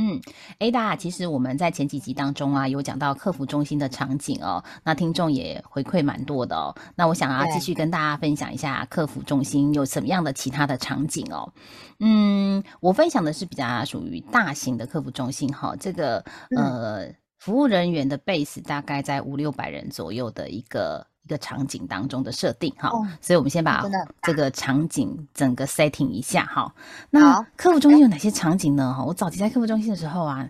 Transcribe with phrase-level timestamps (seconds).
[0.00, 0.20] 嗯
[0.60, 6.72] ，Ada，其实我们在前几集当中啊，有讲到客服中心的场景哦，那听众也回馈蛮多的哦。
[6.94, 11.52] 那我想要继续跟大家分享一下客服中心有什么样的其他的场景哦。
[11.98, 16.24] 嗯，我分享的是比较属于大型的客服中心哈，这个
[16.56, 21.07] 呃服务人员的 base 大概在五六百人左右的一个。
[21.28, 22.90] 一个场景当中的设定哈，
[23.20, 23.84] 所以我们先把
[24.22, 26.74] 这个场景整个 setting 一下哈。
[27.10, 28.94] 那客服中心有哪些场景呢？
[28.96, 30.48] 哈，我早期在客服中心的时候啊，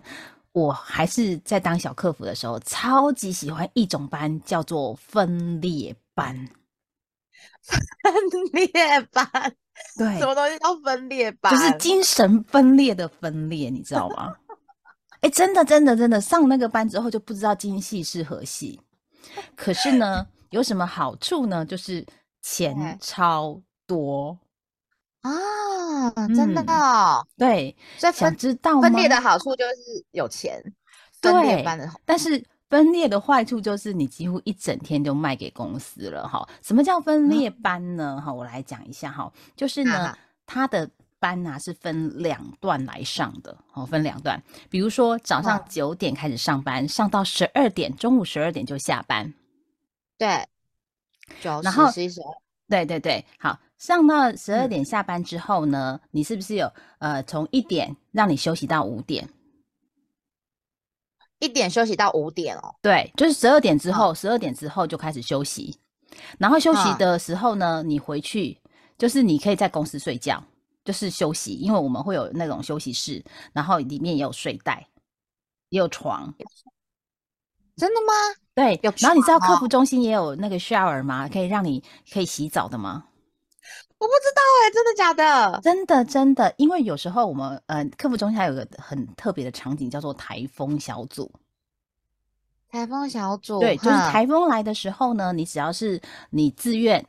[0.53, 6.47] 我还是在当小客服的时候，超级喜欢一种班，叫做分裂班。
[8.01, 8.13] 分
[8.53, 8.71] 裂
[9.11, 9.27] 班，
[9.97, 11.53] 对，什么东西叫分裂班？
[11.53, 14.33] 就是精神分裂的分裂，你知道吗？
[15.19, 18.79] 哎，真的，真的，真的，上那个班之后就不知道今系是何系。
[19.57, 20.25] 可是呢。
[20.49, 21.65] 有什么好处呢？
[21.65, 22.05] 就是
[22.41, 24.37] 钱超多
[25.21, 26.09] 啊！
[26.33, 30.61] 真的哦，对，想知道分裂的好处就是有钱，
[31.21, 31.91] 分裂班的。
[32.05, 36.47] 但是分裂的坏处就是你几乎一整天就卖给公司了哈。
[36.61, 38.21] 什么叫分裂班呢？
[38.25, 40.89] 哈，我来讲一下哈，就是呢，它的
[41.19, 44.41] 班呐是分两段来上的，哦，分两段。
[44.69, 49.33] 比如说早上九点开始上班，上到十二点，中午十二点就下班。
[50.19, 50.47] 对，
[51.63, 52.27] 然后十一十二，
[52.67, 59.29] 对对对，好，上到十二点下班之后呢，你是不是有呃从一点让你休息到五点？
[61.39, 62.75] 一点休息到五点哦？
[62.81, 65.79] 对，就是十二点之后，十二点之后就开始休息，
[66.37, 68.59] 然后休息的时候呢，你回去
[68.97, 70.43] 就是你可以在公司睡觉，
[70.83, 73.23] 就是休息，因为我们会有那种休息室，
[73.53, 74.85] 然后里面也有睡袋，
[75.69, 76.35] 也有床。
[77.79, 78.13] 真的吗？
[78.53, 81.29] 对，然后你知道客服中心也有那个 shower 吗？
[81.29, 81.81] 可以让你
[82.11, 83.05] 可以洗澡的吗？
[83.97, 85.59] 我不知道哎，真的假的？
[85.61, 91.31] 真的真的，因为有时候我们呃客服中心还有个很特别的场景，叫做台风小组。
[92.69, 97.03] 台风小组，对，就是台风来的时候呢，你只要是你自愿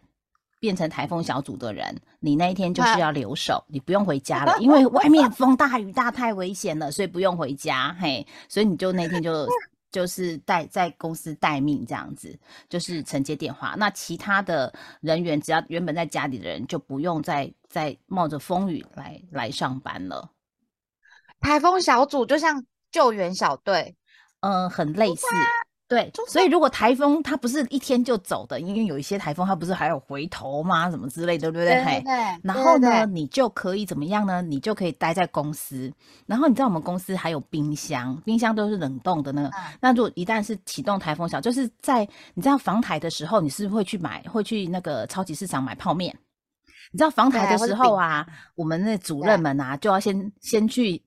[0.59, 7.97] 变成台风小组的人，你那一天就是要留守，你不用回家了， 因为外面风大雨大太危险了，所以不用回家。
[8.01, 9.47] 嘿，所以你就那天就。
[9.91, 13.75] 就是待在公司待命这样子，就是承接电话。
[13.77, 20.31] 那其他的人员，只要原本在家里的人，就不用再再冒着风雨来来上班了。
[21.41, 23.97] 台风小组就像救援小队，
[24.41, 25.27] 嗯，很类似。
[25.91, 30.89] 对，所以如果台风它不是一天就走的，因为有一些台风它不是还有回头吗？
[30.89, 31.67] 什么之类，对不对？
[31.67, 32.15] 对对。
[32.45, 34.41] 然后呢，你就可以怎么样呢？
[34.41, 35.93] 你就可以待在公司。
[36.27, 39.51] 然后你知道我们公司还有冰箱，冰箱都是冷冻的那个。
[39.81, 46.17] 那如果一旦是启动台风小，就是在你知道防台的时候，你是不是会去买，会去那个超级市场买泡面？
[46.93, 48.25] 你知道防台的时候啊，
[48.55, 51.03] 我们那主任们啊，就要先先去，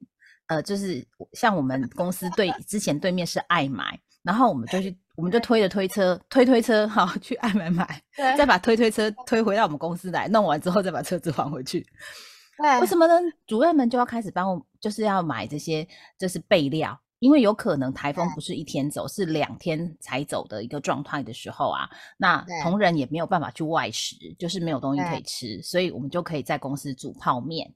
[0.47, 3.97] 呃，就是像我们公司对之前对面是爱买。
[4.23, 8.01] 然后我们就去，我们就推着推车，推推车，好去爱买买，
[8.37, 11.85] 再把推推车推回到我们公司来，弄完之后再把车子还回去。
[12.57, 13.13] 对，为什么呢？
[13.45, 27.73] 主任们就要开始帮我，就是要买这些，这是备料，因为有可能台风不是一天走，是两天才走的一个状态的时候啊，那同仁也没有办法去外食，就是没有东西可以吃，所以我们就可以在公司煮泡面。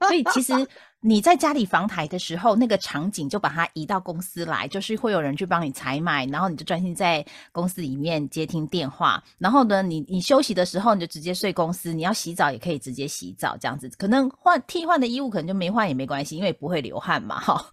[0.00, 0.52] 所以其实
[1.00, 9.22] 你在家里防台的时候，那个场景就把它移到公司来，就是会有人去帮你采买，然后你就专心在公司里面接听电话。
[9.38, 11.92] 然后呢，你你休息的时候，你就直接睡公司。
[11.92, 17.64] 你要洗澡也可以直接洗澡，这样子可能换替换的衣物可能就没换也没关系，因为不会流汗嘛，哈。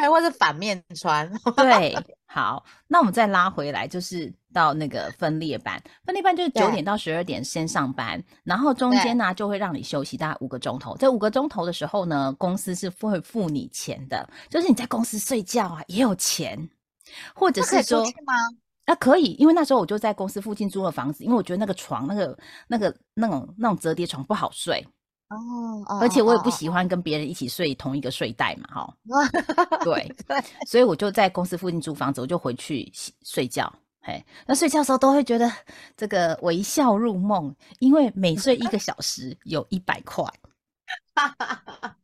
[0.00, 1.96] 还 或是反面穿，对。
[2.26, 5.82] 好，那我们再拉回来，就是到那个分裂班。
[6.04, 10.96] 分裂班就是九点到十二点先上班，然后中间呢就会让你休息大概五个钟头。
[10.96, 16.68] 这五个钟头的时候呢，公司是会付你钱的，就是你在公司睡觉啊也有钱，
[17.34, 18.34] 或者是说吗？
[18.84, 24.86] 啊，可以，因为那时候我就在公司附近租了房子，因为我觉得那个床那个那个那种那种折叠床不好睡。
[25.28, 28.94] 哦，而且我也不喜欢跟别人一起睡同一个睡袋嘛，哈。
[29.82, 32.92] 对 对，所以我就在公司附近租房子，我就回去
[33.24, 33.72] 睡觉。
[34.02, 35.50] 嘿，那睡觉的时候都会觉得
[35.96, 40.24] 这个微笑入梦，因为每睡一个小时有一百块。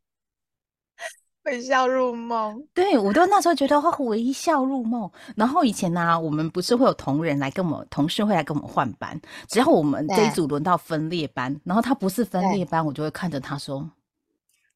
[1.44, 2.68] 微笑入梦。
[2.74, 5.10] 对我都那时候觉得哇，微笑入梦。
[5.34, 9.18] 然后以前呢、我们不是会有同仁来跟我们，同事会来跟我们换班，
[9.48, 13.90] 只要我们这一对组轮到分裂班，然后他不是分裂班，我就会看着他说：“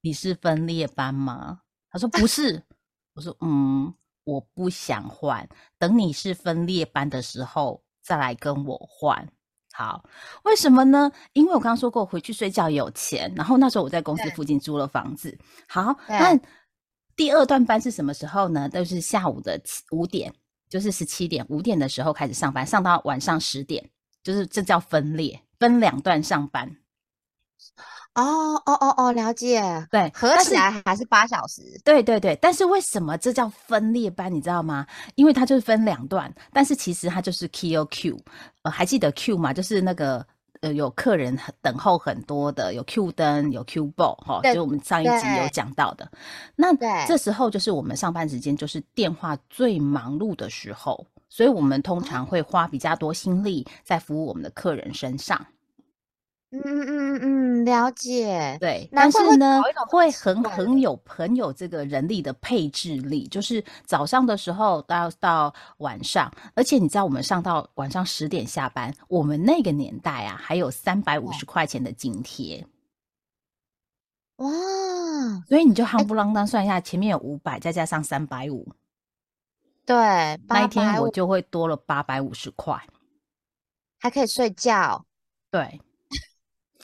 [0.00, 1.60] 你是分裂班吗？”
[1.92, 2.62] 他说：“不是。”
[3.14, 3.92] 我说：“嗯，
[4.24, 5.48] 我不想换，
[5.78, 9.28] 等你是分裂班的时候再来跟我换。”
[9.74, 10.04] 好，
[10.44, 11.10] 为什么呢？
[11.32, 13.32] 因为我刚刚说过，回去睡觉有钱。
[13.34, 15.38] 然后那时候我在公司附近租了房子。
[15.66, 16.38] 好，那
[17.16, 18.68] 第二段班是什么时候呢？
[18.68, 19.58] 都是下午的
[19.90, 20.30] 五点，
[20.68, 23.88] 就是十七点五点的时候开始上班，上到晚上十点，
[24.22, 26.76] 就是这叫分裂，分两段上班。
[28.14, 29.62] 哦哦哦哦，了解。
[29.90, 31.62] 对，合起来还是八小时。
[31.84, 34.32] 对对对，但是为什么这叫分裂班？
[34.32, 34.86] 你知道吗？
[35.14, 38.18] 因为它就是分两段，但是其实它就是 QQ，
[38.62, 39.52] 呃，还记得 Q 吗？
[39.52, 40.26] 就是那个
[40.60, 46.06] 呃，有客人等候很多的，有 Q 灯，有 Q ball 哈，对就我们上一集有讲到的。
[46.54, 55.46] 那对这时候就是我们上班时间，就是电话最忙碌的时候，所以我们通哦常会花比较多心力在服务我们的客人身上。
[56.52, 58.58] 嗯嗯嗯嗯，了解。
[58.60, 72.66] 对，但是呢会很很有很有这个人力的配置力，就是早上的时候到到晚上，而且你知道我们上到晚上十点下班，我们那个年代啊，还有三百五十块钱的津贴，
[74.36, 74.50] 哇，
[75.48, 78.68] 所以你就夯不啷当算一下，前面有五百，再加上三百五，
[79.86, 79.96] 对，
[80.46, 82.78] 那一天我就会多了八百五十块。
[83.98, 85.06] 还可以睡觉。
[85.50, 85.80] 对，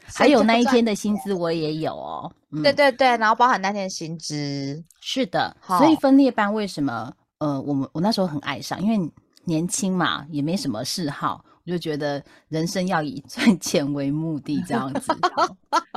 [0.06, 2.33] 还有那一天的薪资我也有哦。
[2.50, 4.83] 嗯对对对，然后包含那天的薪资。
[5.00, 7.12] 是的，所以分裂班为什么？
[7.39, 9.12] 呃，我们我那时候很爱上，因为
[9.45, 15.12] 年轻嘛，也没什么嗜好，我就觉得人生要以赚钱为目的，这样子，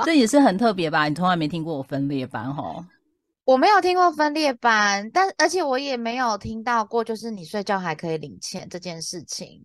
[0.04, 1.08] 这也是很特别吧？
[1.08, 2.84] 你从来没听过我分裂班吼？
[3.44, 9.64] 我没有听过分裂班，但而且我也没有听到过，就是你睡觉还可以领钱这件事情。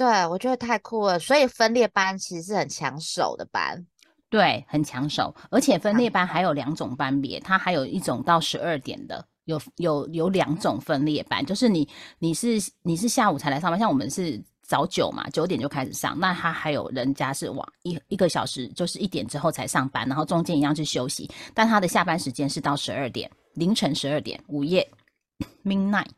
[0.00, 1.18] 对，我觉得太酷了。
[1.18, 3.86] 所以分裂班其实是很抢手的班。
[4.30, 11.86] 对，很抢手，而且分裂班还有两种班别，它还有一种到十二点的，有有有两种分裂班，就是你
[12.18, 24.90] 你是你是下午才来上班，像我们是早九嘛，九点就开始上，那他还有人家是往一一个小时，就是一点之后才上班，然后中间一样去休息，但他的下班时间是到十二点，凌晨十二点，午夜
[25.62, 26.08] midnight。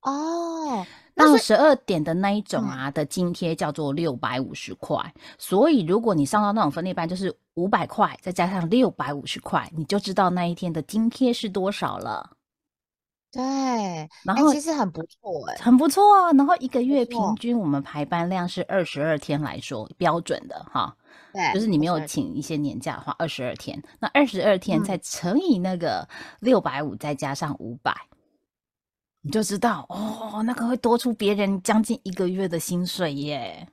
[0.00, 2.68] 哦，那到十二点的那一种嗯。
[2.68, 12.30] 啊的津贴叫做六百五十块，所以如果你上到那种分裂班，就是五百块再加上六百五十块，你就知道那一天的津贴是多少了。
[13.32, 20.96] 对，哎、然后其实很不错哎、很不错啊，然后一个月平均我们排班量是二十二天来说标准的哈，
[21.34, 24.84] 对，就是你没有请一些年假的话，二十二天，那二十二天嗯。
[24.84, 26.08] 再乘以那个
[26.40, 27.92] 六百五，再加上五百，
[29.26, 33.68] 你就知道哦，那个会多出别人将近一个月的薪水耶。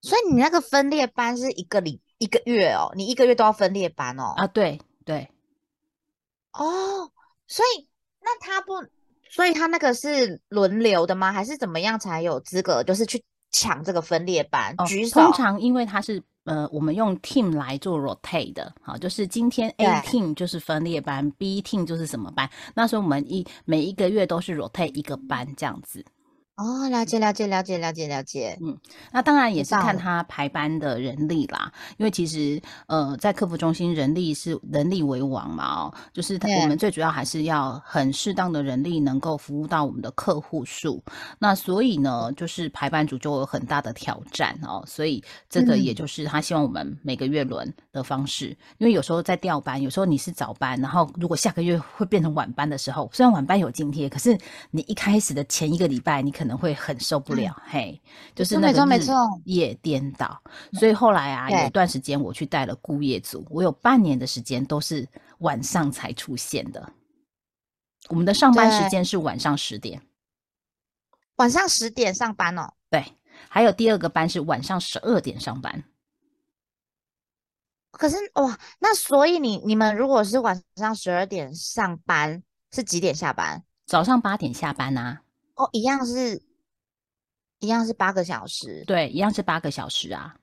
[0.00, 4.34] 所以你那个分裂班是一个礼一个月哦，你一个月都要分裂班哦。
[4.36, 5.28] 啊，对对，
[6.52, 7.10] 哦，
[7.48, 7.88] 所以
[8.20, 8.74] 那他不，
[9.28, 11.32] 所以他那个是轮流的吗？
[11.32, 14.72] 还是怎么样才有资格，就是去抢这个分裂班？
[14.78, 15.20] 哦举手。
[15.20, 26.04] 通常因为他是呃，我们用 team 来做 rotate 的，好，就是今天 A team 就是分裂班，B team 就是什么班，那时候我们一每一个月都是 rotate 一个班这样子。
[26.58, 28.58] 哦，了解了解了解了解了解。
[28.60, 28.76] 嗯
[29.12, 41.00] 那当然也是看他排班的人力啦，因为其实呃，在客服中心人力是人力为王嘛，哦，就是他我们最主要还是要很适当的人力能够服务到我们的客户数。
[41.38, 48.48] 那所以呢，就是排班组就有很大的挑战哦，所以这个也嗯就是他希望我们每个月轮的方式，
[48.78, 54.36] 因为有时候在调班，有时候你是早班，然后如果下个月会变成晚班的时候，虽然晚班有津贴，可是
[54.72, 58.00] 你一开始的前一个礼拜，你可能会很受不了，嘿，
[58.34, 59.00] 就是那个日
[59.44, 60.40] 夜颠倒。
[60.72, 65.06] 所以后来啊，有一段时间我去带了顾业组，我有半年的时间都是
[65.38, 66.92] 晚上才出现的。
[68.08, 70.00] 我们的上班时间是晚上十点，
[71.36, 72.72] 晚上十点上班哦。
[72.88, 73.04] 对，
[73.48, 75.84] 还有第二个班是晚上十二点上班。
[77.90, 83.64] 可是哇，那所以你你们如果是晚上十二点上班，是几点下班？
[83.86, 85.22] 早上八点下班啊，
[85.58, 86.40] 哦，一样是，
[87.58, 88.84] 一样是八个小时。
[88.86, 90.36] 对，一样是八个小时啊，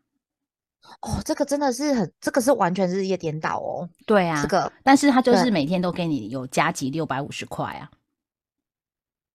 [1.02, 3.90] 哦，这个真的是很，这个是完全日夜颠倒哦。
[4.06, 7.90] 对啊，这个但是他就是每天都给你有加急六百五十块啊，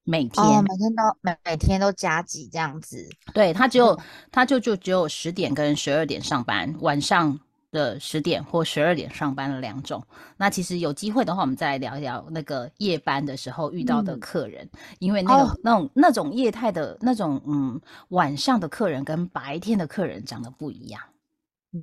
[0.05, 3.09] 每天，哦，每天都每每天都加急这样子。
[3.33, 10.03] 对他只有嗯他就就只有十点跟十二点上班，晚上的十点或十二点上班的两种。
[10.37, 21.01] 那其实有机会的话，我们再来聊一聊那个夜班的时候遇到的客人，因为那种、那种那种业态的那种嗯晚上的客人跟白天的客人长得不一样。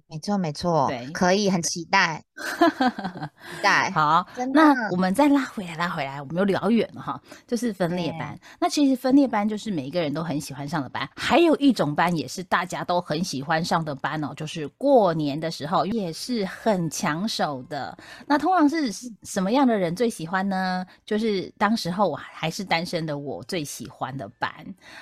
[0.08, 3.90] 没错，没错，对可以，很期待， 期待。
[3.92, 8.38] 好，那我们再拉回来，拉回来，我们又聊远了哈，就是分裂班。
[8.60, 17.98] 那其实分裂班就是每一个人都很喜欢上的班，还有一种班也是大家都很喜欢上的班哦，就是过年的时候也是很抢手的。
[18.26, 18.92] 那通常是
[19.24, 20.86] 什么样的人最喜欢呢？
[21.06, 24.52] 就是当时候我还是单身的我最喜欢的班。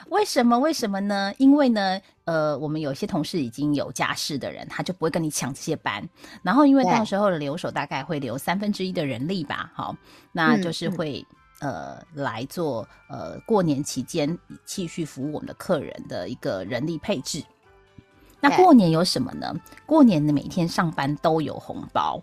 [0.09, 0.59] 为什么？
[0.59, 1.33] 为什么呢？
[1.39, 6.03] 因为呢，呃，我们有些同事已经有家室的人，他就不会跟你抢这些班。
[6.43, 9.95] 然后，因为到时候的留守大概会留三分之一的人力吧，好，
[10.33, 11.25] 那嗯就是会、
[11.61, 17.41] 呃来做呃过年期间继续服务我们的客人的一个人力配置。
[18.41, 19.55] 那过年有什么呢？
[19.85, 22.21] 过年的每天上班都有红包，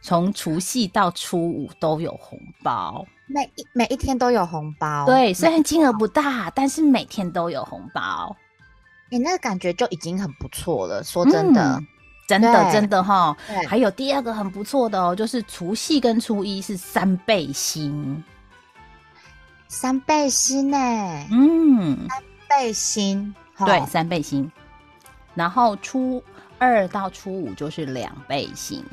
[0.00, 3.04] 从除夕到初五都有红包。
[3.26, 8.34] 每一每一天都有红包，对，虽然金额不大，但是每天都有红包。
[9.10, 11.02] 你那个感觉就已经很不错了。
[11.02, 11.86] 说真的，嗯
[12.26, 13.34] 真的真的哈。
[13.46, 18.22] 对还有第二个很不错的哦，就是除夕跟初一是三倍薪。
[19.66, 20.76] 三倍薪呢，
[21.30, 24.50] 嗯，三倍薪，吼对，三倍薪。
[25.34, 26.22] 然后初
[26.58, 28.84] 二到初五就是两倍薪。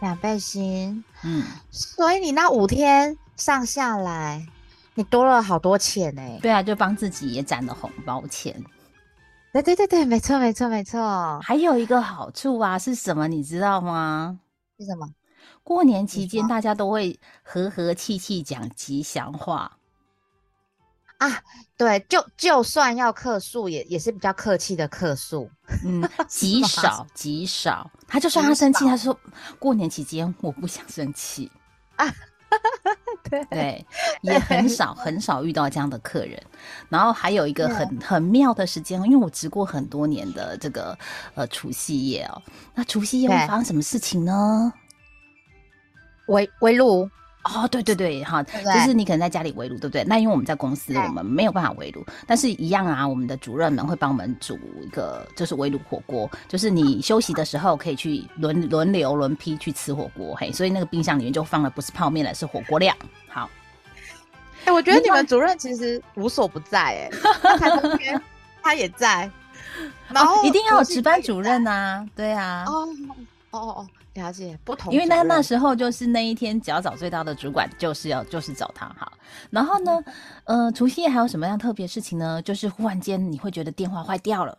[0.00, 4.46] 两倍薪，嗯，所以你那五天上下来，
[4.94, 6.22] 你多了好多钱呢。
[6.42, 8.62] 对啊，就帮自己也攒了红包钱。
[9.52, 11.38] 对对对对，没错没错没错。
[11.42, 13.28] 还有一个好处啊，是什么？
[13.28, 14.40] 你知道吗？
[14.78, 15.06] 是什么？
[15.62, 19.76] 过年期间大家都会和和气气讲吉祥话。
[21.18, 21.42] 啊，
[21.76, 25.48] 对，就就算要客诉，也也是比较客气的客诉。
[25.84, 27.90] 嗯， 极少极少。
[28.08, 29.16] 他就算他生气，他说
[29.58, 31.50] 过年期间我不想生气。
[33.30, 33.86] 对对，
[34.22, 36.40] 也很少很少遇到这样的客人。
[36.88, 40.96] 然后还有一个很很妙的时间哦，因为我值过很多年的这个
[41.34, 42.42] 呃除夕夜哦。
[42.74, 44.72] 那除夕夜会对发生什么事情呢？
[46.26, 47.08] 围围炉，
[47.44, 50.04] 哦，对对对，哈，就是你可能在家里围炉，对不对？
[50.04, 62.94] 那因为我们在公司，我们没有办法围炉，但是一样啊，我们的主任们会帮我们煮一个，就是围炉火锅，就是你休息的时候可以去轮轮流轮批去吃火锅，嘿，所以那个冰箱里面就放的不是泡面了，是火锅料。
[63.28, 63.50] 好，
[64.64, 67.10] 哎、我觉得你们主任其实无所不在、哎，
[67.42, 68.22] 他台风天
[68.62, 69.28] 他也在，
[70.08, 72.88] 然后、哦，一定要有值班主任啊、对啊，哦
[73.50, 79.10] 哦哦哦，了解，不同因为那那时候就是那一天只要找最大的主管就是要就是找他哈，
[79.50, 80.04] 然后呢，
[80.44, 82.42] 呃，除夕夜还有什么样特别事情呢？
[82.42, 84.58] 就是忽然间你会觉得电话坏掉了。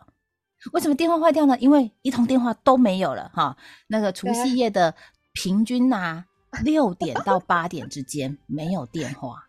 [0.72, 1.56] 为什么电话坏掉呢？
[1.58, 3.56] 因为一通电话都没有了哈。
[3.86, 4.94] 那个除夕夜的
[5.34, 6.24] 平均呐、
[6.62, 9.44] 六点到八点之间没有电话。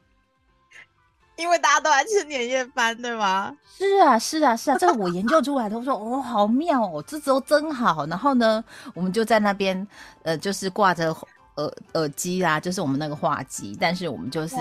[1.38, 3.56] 因为大家都在吃年夜饭，对吗？
[3.78, 5.78] 是啊，是啊，是啊， 这个我研究出来的。
[5.78, 8.06] 我说哦，好妙哦，这周真好。
[8.08, 8.64] 然后呢，
[8.94, 9.86] 我们就在那边，
[10.24, 11.16] 呃，就是挂着
[11.56, 14.56] 耳耳机啦，就是我们那个话机，但是我们就是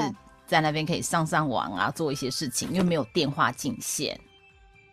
[0.47, 4.19] 在那边可以上上网啊，做一些事情，因为没有电话进线。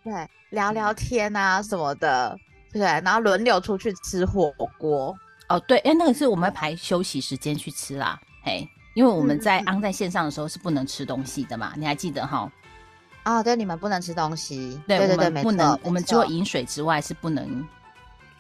[0.04, 2.38] 对，聊聊天啊什么的，
[2.72, 5.18] 对，然后轮流出去吃火锅。
[5.50, 12.52] 哦，对，哎，那个是我们会排休息时间去吃啦，嘿，因为我们在安在线上的时候是不能吃东西的嘛，你还记得哈？
[13.24, 17.66] 啊，对，你们不能吃东西，对，对对对，我们不能，我们除了饮水之外是不能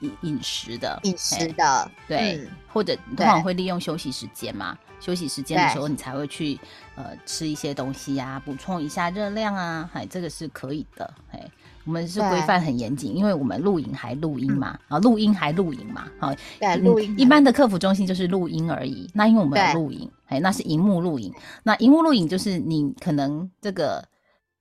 [0.01, 6.58] 饮饮食的，饮食的，对，嗯或者通常会利用休息时间嘛，休息时间的对时候你才会去
[6.96, 11.51] 呃吃一些东西呀、补充一下热量啊，哎，这个是可以的，哎，
[11.84, 16.34] 我们是对规范很严谨，因为我们录影还录音嘛，啊，录音还录影嘛，好、
[16.81, 24.08] 录音一般的客服中心就是录音而已，那因为我们有对录影，哎，那是荧幕录影，那荧幕录影就是你可能这个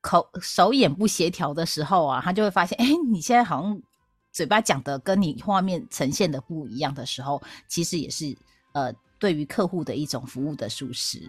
[0.00, 3.80] 口手眼不协调的时候啊，他就会发现，哎，你现在好像
[4.32, 8.36] 嘴巴讲的跟你画面呈现的不一样的时候，其实也是
[8.72, 11.28] 呃对于客户的一种服务的舒适。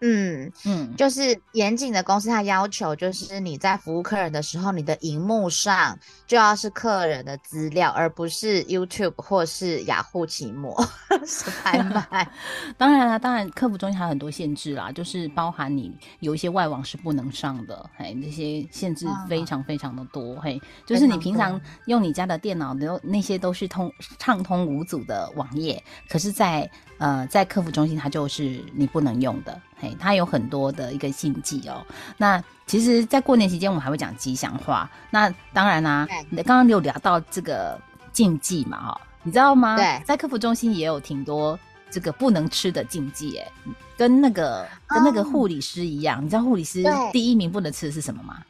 [0.00, 10.80] 嗯，嗯，就是严谨的公司，它要求就是你在服务客人的时候，你的荧幕上就要是客人的资料，而不是 YouTube 或是雅虎奇摩
[11.26, 12.30] 是拍 卖。
[12.78, 21.60] 当然啦，当然客服中心还有很多限制啦，就是包含你有一些外网是不能上的，嘿，这些限制啊非常非常的多，嘿，就是你平常。
[21.86, 31.84] 用你家的电脑的那些都是通畅通无阻的网页，可是在，呃在客服中心它就是你不能用的，嘿，它有很多的一个禁忌哦。
[32.16, 37.80] 那其实，在过年期间我们还会讲吉祥话，那当然啦、对你刚刚有聊到这个
[38.12, 39.76] 禁忌嘛，哈，你知道吗？
[39.76, 41.58] 对，在客服中心也有挺多
[41.90, 43.48] 这个不能吃的禁忌，哎，
[43.96, 48.42] 跟那个跟那个护理师一样，你知道护理师第一名不能吃的是什么吗？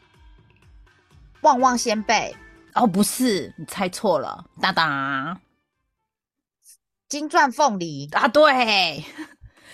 [1.42, 2.34] 旺旺仙贝。
[2.74, 5.38] 哦，不是，你猜错了，哒哒，
[7.08, 9.04] 金钻凤梨啊，对。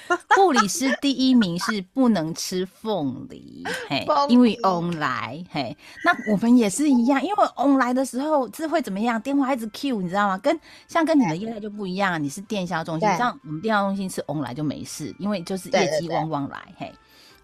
[0.37, 9.20] 护理师第一名是不能吃凤梨，嘿， 因为 on 来，嘿，那我们也是一样，因为 on 来的时候是会怎么样？
[9.20, 10.38] 电话一直 Q，你知道吗？
[10.38, 10.58] 跟
[10.88, 16.92] 像跟你的业态就不一样，你是电销中心，像我们电销中心是 on 来就没事，因为就是业绩旺旺来，嘿。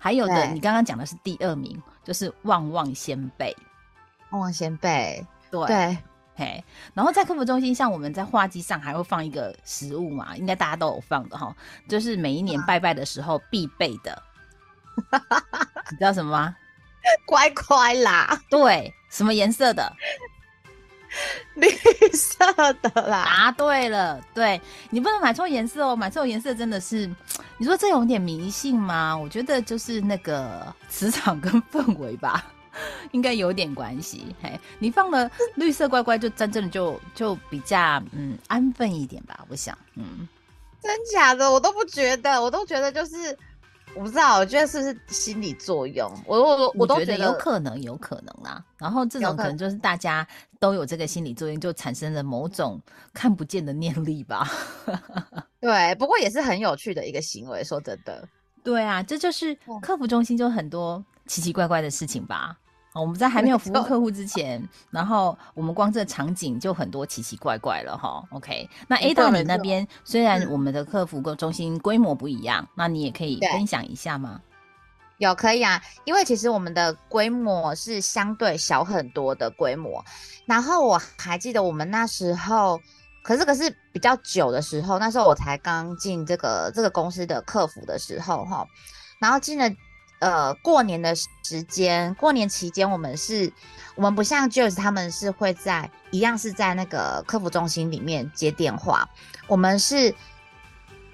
[0.02, 3.54] 还有的，你刚刚讲的是第二名，就是旺旺仙贝，
[4.30, 5.98] 旺旺仙贝，对。
[6.40, 11.54] 嘿，然后在客服中心，像我们在画机上还会放一个食物嘛，应该大家都有放的哈，
[11.86, 14.22] 就是每一年拜拜的时候必备的，
[15.90, 16.56] 你知道什么吗？
[17.26, 19.92] 乖乖啦，对，什么颜色的？
[21.56, 21.68] 绿
[22.12, 22.46] 色
[22.80, 23.24] 的啦。
[23.26, 27.06] 答对了，对你不能买错颜色哦，买错颜色真的是，
[27.58, 29.14] 你说这有点迷信吗？
[29.14, 32.46] 我觉得就是那个磁场跟氛围吧。
[33.12, 40.28] 应该有点关系，嘿，你放了绿色乖乖，就真正的就就比较嗯安分一点吧，我想，嗯，
[40.82, 43.36] 真假的我都不觉得，我都觉得就是
[43.94, 48.64] 我不知道，我觉得是不是心理作用，我我我都觉得有可能，有可能啦。
[48.78, 50.26] 然后这种可能就是大家
[50.58, 52.80] 都有这个心理作用，就产生了某种
[53.12, 54.48] 看不见的念力吧。
[55.58, 58.26] 对，不过也是很有趣的一个行为，说真的。
[58.62, 62.56] 对啊，这就是客服中心就很多奇奇怪怪的事情吧。
[62.92, 68.20] 我们在还没有服务客户之前，然后我们光这场景就很多奇奇怪怪了哈。
[68.30, 74.40] OK，那 A 到你那边虽然我们的客服中心规模不一样，那你也可以分享一下吗？
[75.18, 80.04] 有可以啊，因为其实我们的规模是相对小很多的规模。
[80.44, 82.80] 然后我还记得我们那时候，
[83.22, 88.66] 可是可是比较久的时候，那时候我才刚进这个这个公司的客服的时候哈，
[89.20, 89.70] 然后进了。
[90.20, 93.52] 呃，过年的时间，过年期间，我们是，
[93.94, 99.08] 我们不像 Jules 他们是会在一样是在那个客服中心里面接电话，
[99.48, 100.14] 我们是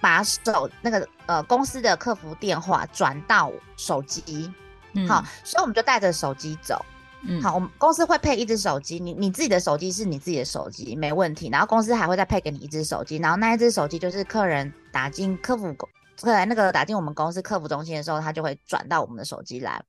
[0.01, 4.53] 把手那个呃公司的客服电话转到手机，
[4.93, 5.09] 嗯。
[5.09, 6.85] 好，所以我们就带着手机走，
[7.23, 15.73] 嗯，好，我们公司会配一只手机，你你自己的手机是你自己的手机没问题，然后公司还会再配给你一只手机，然后那一只手机就是客人打进客服
[16.23, 19.83] 后来那个打进我们公司客服中心的时候，他就会转到我们的手机来。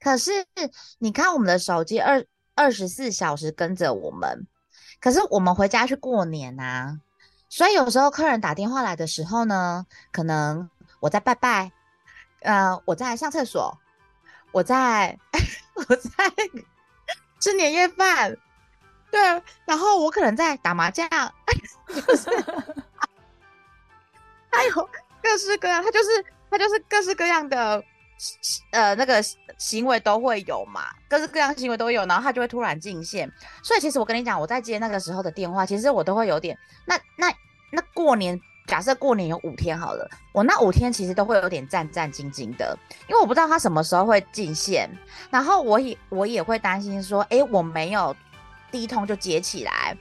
[0.00, 0.30] 可是
[0.98, 4.46] 你看我们的手机二二十四小时跟着我们，
[5.00, 6.98] 可是我们回家去过年呐，
[7.48, 10.68] 所以有时候客人打电话来的时候呢，可能
[11.00, 11.72] 我在拜拜，
[12.40, 13.78] 呃，我在上厕所，
[14.50, 15.18] 我在
[15.74, 16.10] 我在
[17.40, 18.36] 吃年夜饭，
[19.10, 19.20] 对，
[19.64, 21.08] 然后我可能在打麻将，
[24.50, 24.90] 还有。
[25.22, 27.82] 各式各样，他就是他就是各式各样的，
[28.72, 29.22] 呃，那个
[29.56, 33.30] 行为都会有嘛，各式各样行为都有，然后他就会突然进线。
[33.62, 37.32] 所以其实我跟你讲，我在接那个时候的电话，其实我都会有点，那那
[37.70, 42.76] 那过年，假设过年有五天好了，我那五天其实都会有点战战兢兢的，
[43.08, 44.90] 因为我不知道他什么时候会进线，
[45.30, 48.14] 然后我也我也会担心说，哎，我没有
[48.70, 49.96] 第一通就接起来。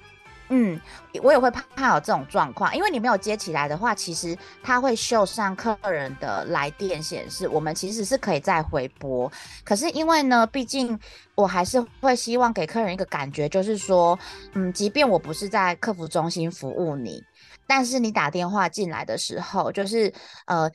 [0.54, 0.78] 嗯，
[1.24, 9.32] 我也会怕怕有这种状况，因为你没有接起来的话，其实它会秀上客人的来电显示，我们其实是可以再回拨。
[9.64, 11.00] 可是因为呢，毕竟
[11.36, 14.20] 我还是会希望给客人一个感觉，就是说，
[14.54, 17.24] 嗯，即便我不是在客服中心服务你，
[17.66, 20.14] 但是你打电话进来的时候，就是
[20.48, 20.70] 呃，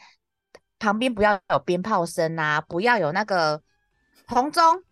[0.79, 3.61] 旁边不要有鞭炮声啊，不要有那个
[4.27, 4.83] 红钟。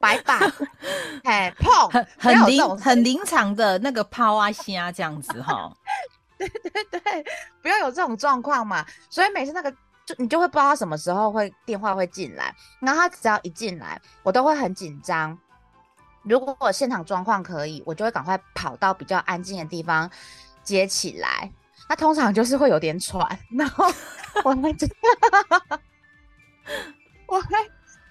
[0.00, 0.40] 白板，
[1.24, 5.70] 哎，碰，很很临很临场的那个抛啊虾这样子哈，
[6.38, 7.24] 对对对，
[7.60, 8.84] 不要有这种状况嘛。
[9.10, 9.70] 所以每次那个
[10.06, 15.38] 就你就会不知道他什么时候会电话会进来，然后他只要一进来，我都会很紧张。
[16.22, 20.10] 如果我现场状况可以，我就会赶快跑到比较安静的地方
[20.62, 21.52] 接起来。
[21.88, 23.84] 那通常就是会有点喘，然后
[24.44, 24.88] 我还真，
[27.28, 27.48] 我还。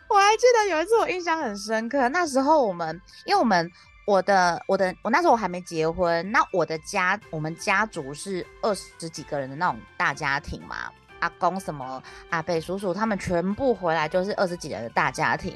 [0.09, 2.09] 我还记得有一次，我印象很深刻。
[2.09, 3.71] 那时候我们，因为我们
[4.05, 15.55] 我的我的我那时候我还没结婚，那我的家我们家族是二十几个人的那种大家庭嘛，阿公什么阿伯叔叔他们全部回来就是二十几人的大家庭。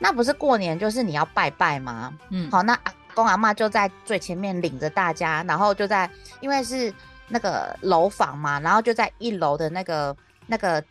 [0.00, 2.12] 那不是过年就是你要拜拜吗？
[2.30, 6.92] 嗯，好，那阿公阿妈就在最前面领着大家，然后就在因为是
[7.28, 10.16] 那个楼房嘛，然后就在一楼的那个
[10.48, 10.84] 那个。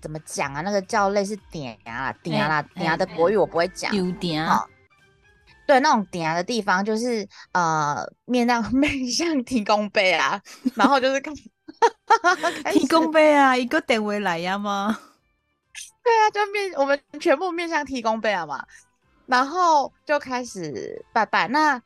[0.00, 0.60] 怎么讲啊？
[0.60, 3.90] 那个叫类似点啊点啊啦点啊的国语我不会讲。
[3.90, 4.64] 丢点啊，
[5.66, 10.40] 对，那种点的地方就是呃面向 面向提供杯啊，
[10.74, 11.34] 然后就是看
[12.72, 14.98] 提供杯啊，一个点位来呀吗？
[16.02, 18.64] 对啊，就面我们全部面向提供杯啊嘛，
[19.26, 21.46] 然后就开始拜拜。
[21.48, 21.80] 那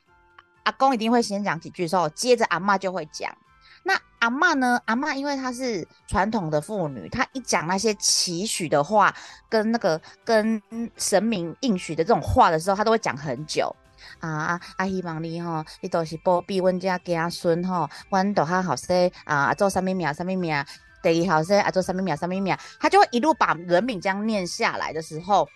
[0.63, 3.37] 阿公一定会先讲几句，之后接着阿妈就会讲。
[3.85, 4.81] 那阿妈呢？
[4.85, 9.13] 阿妈因为她是传统的妇女，她一讲那些祈许的话，
[9.49, 10.63] 跟那个跟
[10.97, 13.75] 神明应许的这种话的时候，她都会讲很久
[14.21, 14.87] 啊啊！
[14.87, 20.65] 希望你吼，你都是保庇阮家家孙吼，阮都较好些啊，做什么名什么名，
[21.03, 25.49] 第二好些啊，做什么名什么名，她就会一路把人名这样念下来的时候，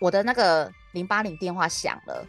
[0.00, 2.26] 我的那个零八零电话响了，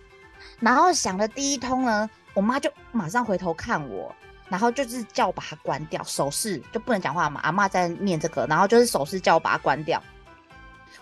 [0.59, 4.13] 然后响了第一通呢，我妈就马上回头看我。
[4.47, 7.41] 然后就是叫我把它关掉，手势就不能讲话嘛。
[7.43, 10.01] 阿妈在念这个，然后就是手势叫我把它关掉，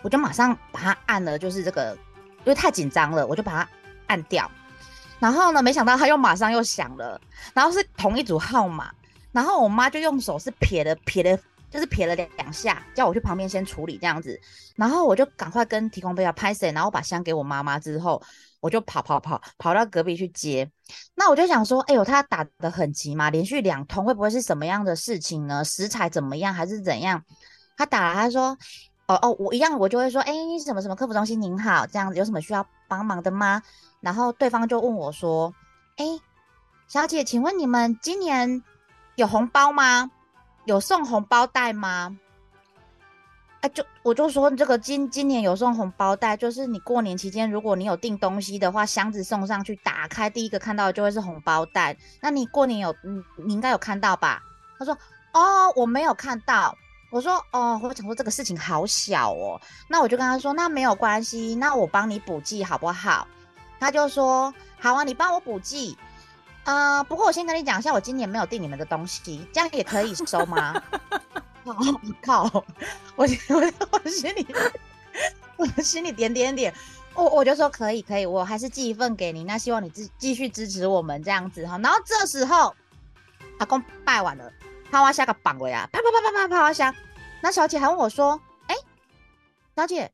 [0.02, 1.98] 我就马上把它按了，就是这个，
[2.40, 3.70] 因为太紧张了，我就把它
[4.08, 4.50] 按掉。
[5.20, 7.20] 然后呢，没想到它又马上又响了，
[7.54, 8.92] 然后是同一组号码，
[9.32, 11.38] 然后我妈就用手是撇了撇了，
[11.70, 14.40] 就是撇了两下，叫我去旁边先处理这样子。
[14.76, 18.22] 然后我就赶快跟提供杯要拍谁，然后把香给我妈妈之后。
[18.64, 20.72] 我就跑跑跑跑到隔壁去接，
[21.16, 25.66] 那我就想说，哎呦，他打的很急嘛，连续两通，会不会是什么样的事情呢？
[25.66, 27.22] 食材怎么样，还是怎样？
[27.76, 28.58] 他打了，他说，
[29.08, 30.34] 哦哦，我一样，我就会说，哎，
[30.66, 33.62] 什么什么客服中心您好，这样子有什么需要帮忙的吗？
[34.00, 35.54] 然后对方就问我说，
[35.98, 36.06] 哎，
[36.88, 38.64] 小姐，请问你们今年
[39.16, 40.10] 有红包吗？
[40.64, 42.18] 有送红包袋吗？
[43.64, 51.96] 哎，就我就说这个今今年有送红包袋，就是你过年期间，如果你有订东西的话，箱子送上去，打开第一个看到的就会是红包袋。
[52.20, 54.44] 那你过年有，你你应该有看到吧？
[54.78, 54.94] 他说，
[55.32, 56.78] 哦，我没有看到。
[57.10, 59.62] 我说，哦，我想说这个事情好小哦。
[59.88, 63.26] 那我就跟他说，那没有关系，那我帮你补寄好不好？
[63.80, 65.98] 他就说，好啊，你帮我补寄。
[66.66, 70.82] 啊，不过我先跟你讲一下，我今年没有订你们的东西，这样也可以收吗？
[71.66, 71.74] 我
[72.22, 72.44] 靠！
[73.16, 74.48] 我我我心里，
[75.58, 76.74] 我心里点点点，
[77.14, 79.44] 我我就说可以可以，我还是寄一份给你。
[79.44, 81.78] 那希望你继继续支持我们这样子哈。
[81.78, 82.76] 然后这时候，
[83.60, 84.52] 阿公拜完了，
[84.92, 86.94] 啪哇下个绑了呀，啪啪啪啪啪啪哇响。
[87.42, 88.76] 那小姐还问我说：“哎，
[89.76, 90.12] 小姐，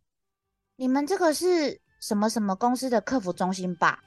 [0.76, 4.00] 你们这个是什么什么公司的客服中心吧？”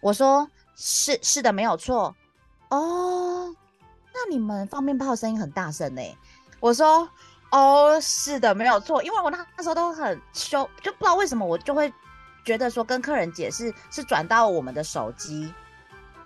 [0.00, 2.14] 我说：“是是的，没有错。”
[2.70, 3.54] 哦，
[4.12, 6.02] 那你们放鞭炮声音很大声呢。
[6.60, 7.08] 我说，
[7.50, 11.92] 哦，是的，没有错，因为我那那时候都很羞，就不知道为什么我就会
[12.44, 15.52] 觉得说跟客人解释是转到我们的手机，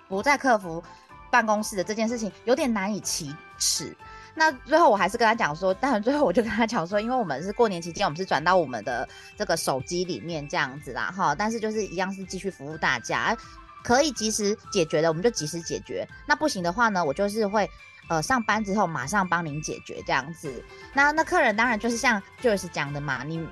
[0.08, 0.82] 不在客服
[1.30, 3.96] 办公室的这件事情有点难以启齿。
[4.32, 13.36] 那最后我还是跟他讲说，当然最后我就跟他讲说，因为我们是过年期间，我们是转到我们的这个手机里面这样子啦，哈，但是就是一样是继续服务大家，
[13.82, 17.70] 可以及时解决的我们就及时解决，那不行的话呢，我就是会。
[18.08, 20.52] 呃，上班之后马上帮您解决这样子。
[20.92, 23.46] 那那客人当然就是像 Joyce 讲的嘛，你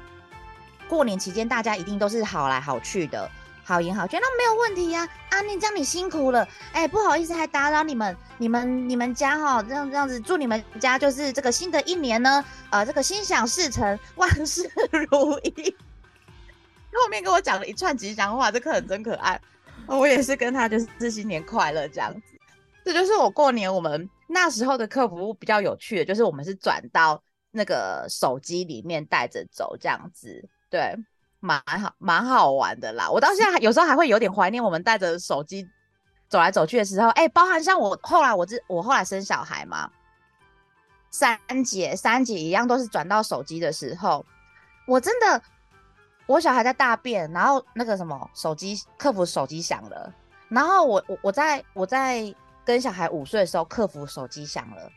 [0.88, 3.30] 过年期间大家一定都是好来好去的，
[3.62, 5.08] 好言好劝，那没有问题呀。
[5.28, 14.68] 啊，你这样你辛苦了，哎，不好意思还打扰你们，你们你们家哈，这样这样子，祝你们家就是这个新的一年呢，呃，这个心想事成， 万事
[15.08, 15.76] 如意。
[16.92, 19.40] 后面跟我讲了一串吉祥话，这客人真可爱。
[19.88, 22.20] 我也是跟他就是新年快乐这样子。
[22.84, 24.08] 这就是我过年我们。
[24.30, 27.18] 那时候的客服比较有趣的，就是我们是转到
[27.50, 30.94] 那个手机里面带着走这样子，对，
[31.40, 33.08] 蛮好蛮好玩的啦。
[33.10, 35.66] 我到现在有时候还会有点怀念我们带着手机
[36.28, 37.08] 走来走去的时候。
[37.08, 39.90] 哎，包含像我后来我这我后来生小孩嘛，
[41.10, 44.26] 三姐三姐一样都是转到手机的时候，
[44.86, 45.42] 我真的
[46.28, 50.14] 我小孩在大便，然后那个什么手机客服手机响了，
[50.48, 52.32] 然后我我我在我在。
[52.68, 54.92] 跟小孩午睡的时候，客服手机响了，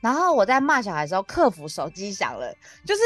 [0.00, 2.50] 然后我在骂小孩的时候，客服手机响了，
[2.86, 3.02] 就是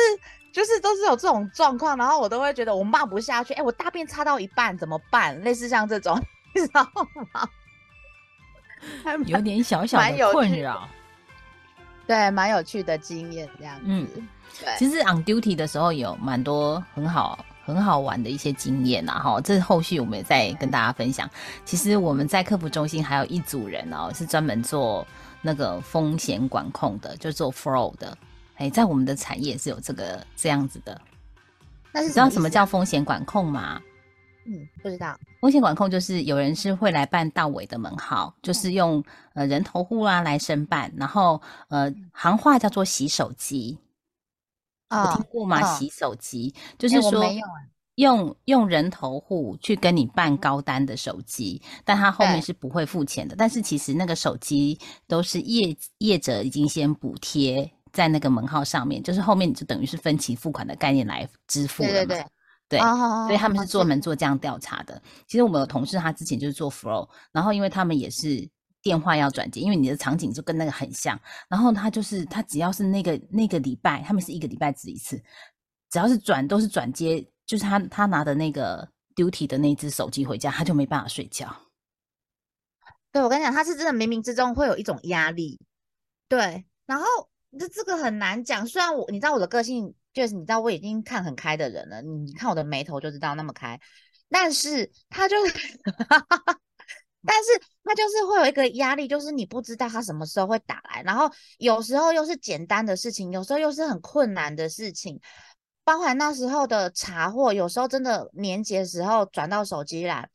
[0.52, 5.36] 就是都是有这种状况，然后我都会觉得我骂不下去，哎，我大便擦到一半怎么办？
[5.40, 6.16] 类似像这种，
[6.54, 6.84] 你知道
[7.32, 7.48] 吗？
[9.26, 10.88] 有点小小的困扰，
[12.06, 13.82] 对，蛮有趣的经验这样子。
[13.86, 14.06] 嗯，
[14.60, 17.44] 对，其实 on duty 的时候有蛮多很好。
[17.66, 21.28] 很好玩的一些经验呐，哈，这后续我们也在跟大家分享。
[21.64, 25.04] 其实我们在客服中心还有一组人哦，是专门做
[25.42, 28.16] 那个风险管控的，就做 fraud 的。
[28.54, 30.98] 哎，在我们的产业是有这个这样子的。
[31.92, 33.80] 那是知道什么叫风险管控吗？
[34.44, 35.18] 嗯，不知道。
[35.40, 39.02] 风险管控就是有人是会来办到尾的门号，就是用
[39.34, 43.76] 呃人头户啊来申办，然后呃行话叫做洗手机。
[44.90, 45.62] 有听过吗？
[45.76, 47.24] 洗手机就是说，
[47.96, 53.34] 用用人头户去跟你办高单的手机，但他后面是不会付钱的。
[53.36, 61.94] 但是其实那个手机都是业业者已经先补贴在那个门号上面，就是后面你就等于是分期付款的概念来支付了嘛。
[61.94, 62.18] 对对
[62.68, 65.00] 对，对哦所以他们是专哦门做这样调查的。
[65.26, 68.46] 其实我们有同事，他之前就是做 Flow，然后因为他们也是
[68.86, 75.20] 电话要转接，因为你的场景就跟那个很像，然后他就是他只要是那个那个礼拜，他们是一个礼拜值一次，
[75.90, 81.52] 只要是转都是转接，就是他他拿的那个 duty 的那只手机回家，他就没办法睡觉。
[83.10, 85.58] 对我跟你讲，他是真的冥冥之中会有一种压力，
[86.28, 87.04] 对，然后
[87.58, 88.64] 这这个很难讲。
[88.64, 93.80] 虽然我你知道我的个性，就是你知道我已经看很开的人了，你看我的眉头就知道那么开，
[94.30, 95.34] 但是他就，
[97.26, 97.50] 但是
[97.84, 105.20] 他就是会有一个压力，就是你不知道他什么时候会打来，然后有时候又是简单的事情，有时候又是很困难的事情。
[105.84, 110.28] 包含那时候的查货，有时候真的年节时候转到手机来，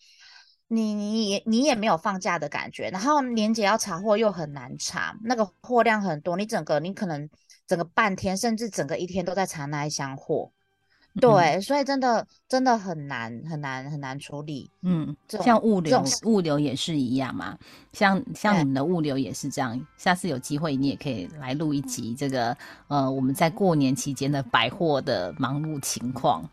[0.69, 7.29] 你你你也没有放假的感觉，然后年节要查货又很难查，那个货量很多，你整个你可能
[7.67, 10.53] 整个半天甚至整个一天都在查那一箱货，
[11.19, 14.71] 对，所以真的真的很难很难很难处理。
[14.81, 17.57] 嗯，像物流物流也是一样嘛，
[17.91, 19.79] 像像你们的物流也是这样。
[19.97, 22.55] 下次有机会你也可以来录一集这个
[22.87, 26.49] 呃我们在过年期间的百货的忙碌情况。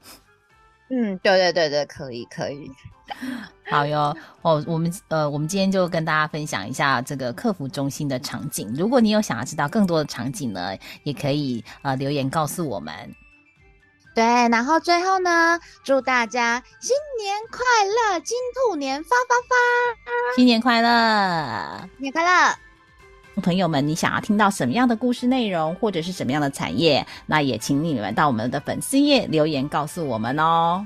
[0.91, 2.69] 嗯，对对对对，可以可以。
[3.71, 8.75] 好哟，哦，我们呃，我们今天就跟大家分享一下这个客服中心的场景。
[8.75, 12.93] 如果你有想要知道更多的场景呢，也可以呃留言告诉我们。
[14.19, 21.89] 对，然后最后呢，祝大家新年快乐，金兔年发发发，新年快乐！
[21.99, 22.53] 新年快乐！
[23.41, 30.85] 朋友们，你想要听到什么样的故事内容，或者是什么样的产业，那也请你们到我们的粉丝页留言告诉我们哦。